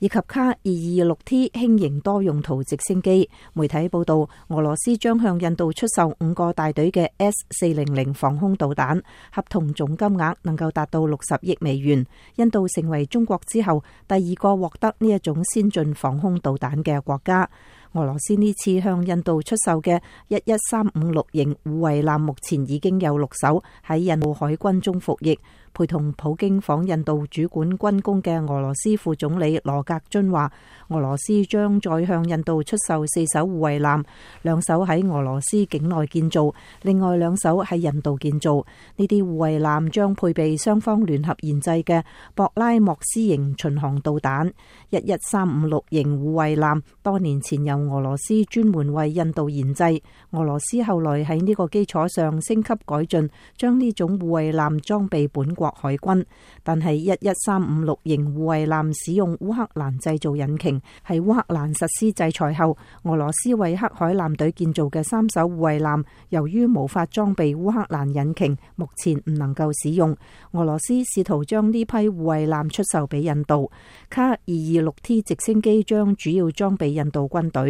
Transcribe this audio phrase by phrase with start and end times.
[0.00, 3.28] 以及卡二二六 T 轻型多用途直升机。
[3.52, 12.04] 媒体报道，俄罗斯将向印度出售五个大队嘅 S 四零零防空导弹，合同总金额能够达到六十亿美元。
[12.36, 17.48] 印度成为中国之后第二个获得呢一种先进防空导弹嘅国家。
[17.92, 25.36] 俄罗斯呢次向印度出售嘅一一三五六型护卫舰目前已经有六艘喺印度海军中服役。
[25.72, 30.50] 陪同普京访印度主管军工嘅俄罗斯副总理罗格津话：，
[30.88, 34.04] 俄罗斯将再向印度出售四艘护卫舰，
[34.42, 36.52] 两艘喺俄罗斯境内建造，
[36.82, 38.56] 另外两艘喺印度建造。
[38.96, 42.02] 呢啲护卫舰将配备双方联合研制嘅
[42.34, 44.52] 博拉莫斯型巡航导弹。
[44.90, 49.84] 一一三五六型护卫舰多年前由俄罗斯专门为印度研制，
[50.32, 56.26] 俄罗斯后来喺呢个基础上升级改进，将呢种护卫舰装备本国海军。
[56.62, 65.88] 但系一一三五六型护卫舰使用乌克兰制造引擎，系乌克兰实施制裁后，俄罗斯为黑海舰队建造嘅三艘护卫舰，
[66.30, 70.16] 由于无法装备乌克兰引擎，目前唔能够使用。
[70.52, 73.70] 俄罗斯试图将呢批护卫舰出售俾印度，
[74.08, 77.69] 卡二二六 T 直升机将主要装备印度军队。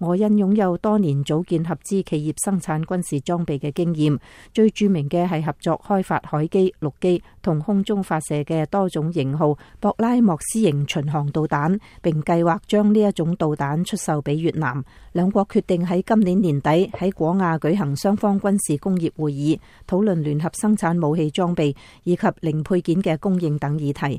[0.00, 4.18] 我因拥有多年组建合资企业生产军事装备嘅经验，
[4.54, 14.82] 最著名嘅系合作开发海基、陆基同空中发射嘅多种型号博拉莫斯型巡航导弹，并计划将呢一种导弹出售俾越南。
[15.12, 24.18] 两国决定喺今年年底喺广亚举行双方军事工业会议，讨论联合生产武器装备以及零配件嘅供应等议题。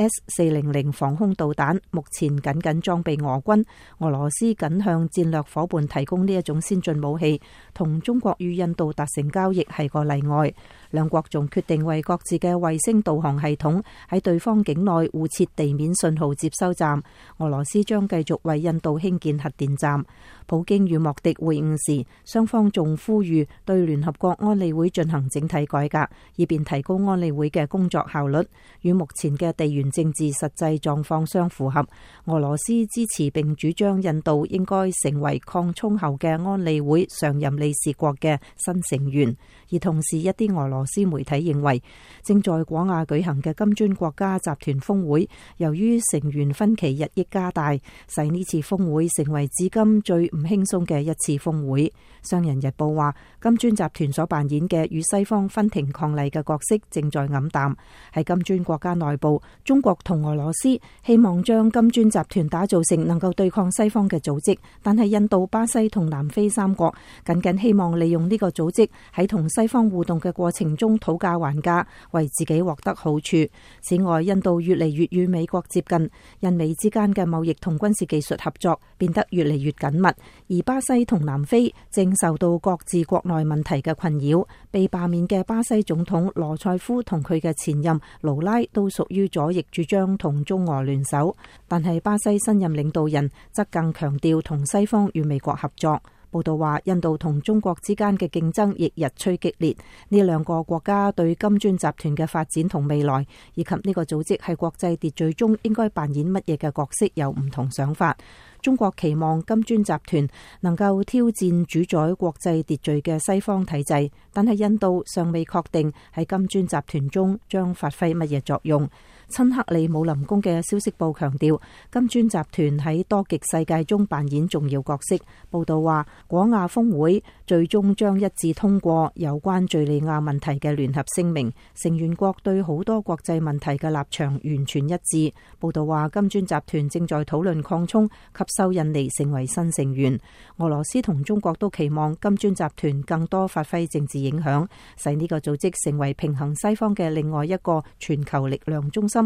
[0.00, 3.66] S 四零零防空导弹目前仅仅装备俄军，
[3.98, 7.42] 俄罗斯仅向战略伙伴提供呢一种先进武器。
[7.74, 10.54] 同中国与印度达成交易系个例外，
[10.92, 17.02] 两国仲决定为各自嘅卫星导航系统喺对方境内互设地面信号接收站。
[17.38, 20.04] 俄罗斯将继续为印度兴建核电站。
[20.46, 28.38] 普京与莫迪会晤时，双方仲呼吁对联合国安理会进行整体改革，以便提高安理会嘅工作效率。
[28.82, 29.87] 与目前嘅地缘。
[29.90, 31.86] 政治實際狀況相符合，
[32.26, 39.36] 俄羅斯支持並主張印度應該成為扩充後嘅安理會常任理事國嘅新成員。
[39.70, 41.82] 而同時，一啲俄羅斯媒體認為，
[42.24, 45.28] 正在廣亞舉行嘅金磚國家集團峰會，
[45.58, 47.74] 由於成員分歧日益加大，
[48.08, 51.86] 使呢次峰會成為至今最唔輕鬆嘅一次峰會。
[52.30, 57.76] 《商人日報》話，金磚集團所扮演嘅與西方分庭抗禮嘅角色正在黯淡，
[58.14, 59.77] 喺金磚國家內部中。
[59.78, 66.92] 中国同俄罗斯希望将金砖集团打造成能够对抗西方嘅组织，但系印度、巴西同南非三国
[67.24, 73.36] 仅仅希望利用呢个组织喺同西方互动嘅过程中讨价还价，为自己获得好处。
[73.80, 76.10] 此外，印度越嚟越与美国接近，
[76.40, 84.44] 印美之间嘅贸易同军事技术合作变得越嚟越紧密，而巴西同南非正受到各自国内问题嘅困扰。
[84.72, 89.64] 被罢免嘅巴西总统罗塞夫同佢嘅前任劳拉都属于左翼。
[89.70, 91.34] 主张同中俄联手，
[91.66, 96.00] 但系巴西新任领导人则更强调同西方与美国合作。
[96.30, 99.74] 报道话，印度同中国之间嘅竞争亦日趋激烈。
[100.10, 108.14] 呢两个国家对金砖集团嘅发展同未来，以及呢个组织喺国际秩序中应该扮演乜嘢嘅角色有唔同想法。
[108.60, 110.28] 中国期望金砖集团
[110.60, 118.86] 能够挑战主宰国际秩序嘅西方体制，但系印度尚未确定喺金砖集团中将发挥乜嘢作用。
[119.28, 121.60] 亲克里武林宫嘅消息报强调，
[121.92, 125.16] 金砖集团喺多极世界中扮演重要角色。
[125.50, 131.52] 报道话，广亚峰会最终将一致通过有关叙利亚问题嘅联合声明。
[131.74, 135.34] 成员国对好多国际问题嘅立场完全一致。
[135.60, 140.18] 报道话，金砖集团正在讨论扩充及收印尼成为新成员。
[140.56, 144.66] 俄罗斯同中国都期望金砖集团更多发挥政治影响，
[144.96, 149.17] 使呢个组织成为平衡西方嘅另外一个全球力量中心。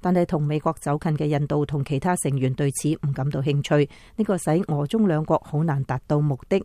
[0.00, 6.62] 但系同美国走近嘅印度同其他成员对此唔感到兴趣，呢个使俄中两国好难达到目的。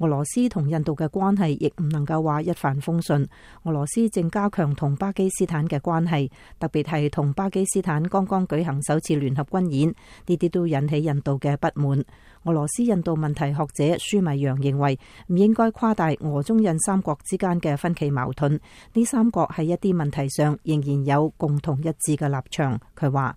[0.00, 3.22] 俄罗斯同印度嘅关系亦唔能够话一帆风顺。
[3.64, 9.94] 俄罗斯正加强同巴基斯坦嘅关系，特别系同巴基斯坦刚刚举行首次联合军演，
[10.26, 12.02] 呢啲都引起印度嘅不满。
[12.44, 18.58] 俄罗斯印度问题学者舒米扬认为，唔应该夸大俄中印三国之间嘅分歧矛盾。
[18.94, 22.80] 呢三国喺一啲问题上仍然有共同一致嘅立场。
[22.98, 23.36] 佢话。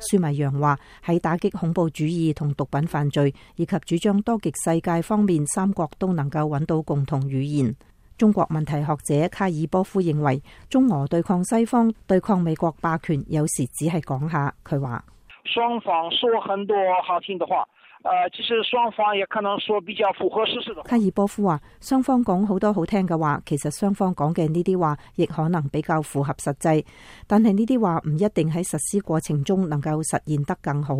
[0.00, 7.74] 舒迷扬话：喺打击恐怖主义同毒品犯罪以及主张多极世界方面，三国都能够揾到共同语言。
[8.16, 14.52] 中国问题学者卡尔波夫认为，中俄对抗西方、对抗美国霸权，有时只系讲下。
[14.64, 15.04] 佢话：
[15.44, 16.76] 双方说很多
[17.06, 17.64] 好听的话。
[18.04, 20.82] 呃，其实双方也可能说比较符合事实的。
[20.84, 26.84] 卡尔波夫话：双方讲好多好听嘅话，其实双方讲嘅呢啲话，亦可能比较符合实际。
[27.26, 30.94] 但系呢啲话唔一定喺实施过程中能够实现得更好。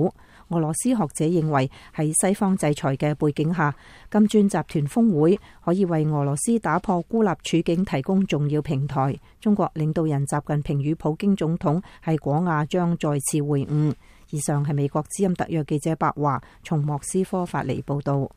[0.49, 3.73] 俄罗斯学者认为，喺西方制裁嘅背景下，
[4.11, 9.15] 金砖集团峰会可以为俄罗斯打破孤立处境提供重要平台。
[9.41, 13.95] 中国领导人习近平与普京总统系广亚将再次会晤。
[14.31, 18.31] 以上係美國之音特約記者白華從莫斯科發嚟報道。